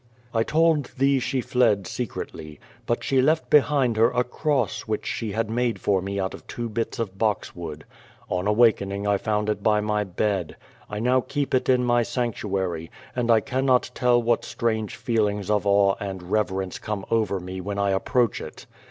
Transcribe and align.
T 0.35 0.43
told 0.43 0.85
thcc 0.87 1.21
she 1.21 1.41
fled 1.41 1.85
secretly. 1.85 2.59
Rut 2.89 3.03
she 3.03 3.21
left 3.21 3.51
behind 3.51 3.97
her 3.97 4.09
a 4.09 4.23
crop^s 4.23 4.79
which 4.87 5.05
she 5.05 5.33
had 5.33 5.47
made 5.47 5.79
for 5.79 6.01
me 6.01 6.19
out 6.19 6.33
of 6.33 6.47
two 6.47 6.69
bits 6.69 6.97
of 6.97 7.19
boxwood. 7.19 7.85
On 8.27 8.47
awaking 8.47 9.05
I 9.05 9.17
found 9.19 9.47
it 9.47 9.61
by 9.61 9.79
my 9.79 10.07
l)ed. 10.17 10.55
I 10.89 10.97
now 10.97 11.21
keep 11.21 11.53
it 11.53 11.69
in 11.69 11.83
my 11.85 12.01
sanctu 12.01 12.59
ary, 12.59 12.89
and 13.15 13.29
I 13.29 13.41
cannot 13.41 13.91
tell 13.93 14.19
what 14.19 14.43
strange 14.43 14.95
feelings 14.95 15.51
of 15.51 15.67
awe 15.67 15.93
and 15.99 16.31
rev 16.31 16.47
erence 16.49 16.81
comes 16.81 17.05
over 17.11 17.39
me 17.39 17.61
when 17.61 17.77
I 17.77 17.91
approach 17.91 18.41
it. 18.41 18.65